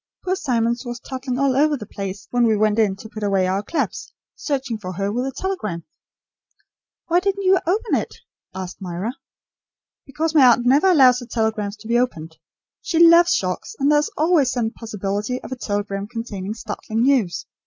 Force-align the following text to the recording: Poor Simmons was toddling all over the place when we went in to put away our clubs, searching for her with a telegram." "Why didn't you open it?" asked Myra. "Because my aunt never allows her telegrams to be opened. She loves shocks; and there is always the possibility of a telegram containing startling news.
Poor 0.25 0.35
Simmons 0.35 0.83
was 0.83 0.99
toddling 0.99 1.37
all 1.37 1.55
over 1.55 1.77
the 1.77 1.85
place 1.85 2.27
when 2.31 2.47
we 2.47 2.57
went 2.57 2.79
in 2.79 2.95
to 2.95 3.07
put 3.09 3.21
away 3.21 3.45
our 3.45 3.61
clubs, 3.61 4.11
searching 4.35 4.79
for 4.79 4.93
her 4.93 5.13
with 5.13 5.27
a 5.27 5.31
telegram." 5.31 5.83
"Why 7.05 7.19
didn't 7.19 7.43
you 7.43 7.59
open 7.67 7.93
it?" 7.93 8.15
asked 8.55 8.81
Myra. 8.81 9.13
"Because 10.07 10.33
my 10.33 10.43
aunt 10.47 10.65
never 10.65 10.89
allows 10.89 11.19
her 11.19 11.27
telegrams 11.27 11.77
to 11.77 11.87
be 11.87 11.99
opened. 11.99 12.37
She 12.81 12.97
loves 12.97 13.31
shocks; 13.31 13.75
and 13.77 13.91
there 13.91 13.99
is 13.99 14.09
always 14.17 14.51
the 14.53 14.71
possibility 14.75 15.39
of 15.43 15.51
a 15.51 15.55
telegram 15.55 16.07
containing 16.07 16.55
startling 16.55 17.03
news. 17.03 17.45